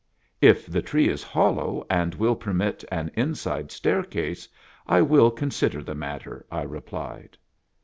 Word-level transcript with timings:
"If 0.51 0.65
the 0.65 0.81
tree 0.81 1.07
is 1.09 1.21
hollow, 1.21 1.85
and 1.87 2.15
will 2.15 2.33
permit 2.35 2.83
an 2.91 3.11
inside 3.13 3.71
staircase, 3.71 4.49
1 4.87 5.07
will 5.07 5.29
consider 5.29 5.83
the 5.83 5.93
matter," 5.93 6.43
I 6.49 6.63
replied. 6.63 7.37